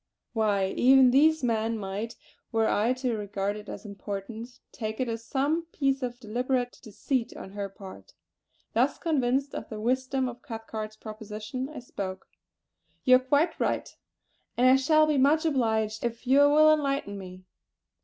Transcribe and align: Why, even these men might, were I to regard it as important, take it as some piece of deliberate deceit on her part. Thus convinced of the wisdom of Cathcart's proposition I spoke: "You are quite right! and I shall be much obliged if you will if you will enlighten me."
Why, 0.33 0.65
even 0.69 1.11
these 1.11 1.43
men 1.43 1.77
might, 1.77 2.15
were 2.51 2.67
I 2.67 2.91
to 2.93 3.15
regard 3.15 3.55
it 3.55 3.69
as 3.69 3.85
important, 3.85 4.57
take 4.71 4.99
it 4.99 5.07
as 5.07 5.23
some 5.23 5.67
piece 5.71 6.01
of 6.01 6.19
deliberate 6.19 6.79
deceit 6.81 7.37
on 7.37 7.51
her 7.51 7.69
part. 7.69 8.15
Thus 8.73 8.97
convinced 8.97 9.53
of 9.53 9.69
the 9.69 9.79
wisdom 9.79 10.27
of 10.27 10.41
Cathcart's 10.41 10.95
proposition 10.97 11.69
I 11.69 11.81
spoke: 11.81 12.27
"You 13.03 13.17
are 13.17 13.19
quite 13.19 13.59
right! 13.59 13.95
and 14.57 14.65
I 14.67 14.75
shall 14.75 15.05
be 15.05 15.19
much 15.19 15.45
obliged 15.45 16.03
if 16.03 16.25
you 16.25 16.39
will 16.39 16.45
if 16.45 16.49
you 16.49 16.49
will 16.55 16.73
enlighten 16.73 17.19
me." 17.19 17.43